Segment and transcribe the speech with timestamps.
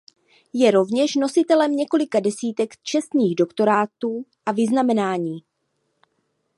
[0.53, 5.37] Je rovněž nositelem několika desítek čestných doktorátů a vyznamenání.